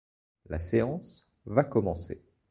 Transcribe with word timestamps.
La 0.47 0.57
séance 0.57 1.27
va 1.45 1.63
commencer. 1.63 2.23